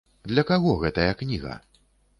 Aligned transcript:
Для 0.31 0.43
каго 0.53 0.71
гэтая 0.85 1.09
кніга? 1.21 1.55